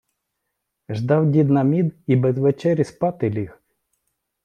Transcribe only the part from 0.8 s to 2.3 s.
Ждав дід на мід і